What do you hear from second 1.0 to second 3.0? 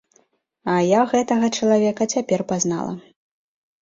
гэтага чалавека цяпер пазнала.